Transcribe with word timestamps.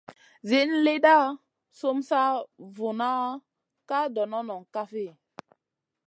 Zin 0.49 0.69
lida 0.85 1.15
sum 1.79 1.97
sa 2.09 2.21
vuŋa 2.75 3.13
ka 3.89 3.99
dono 4.15 4.55
kafi? 4.73 5.07